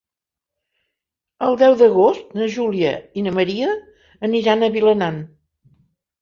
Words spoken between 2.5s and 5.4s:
Júlia i na Maria aniran a Vilanant.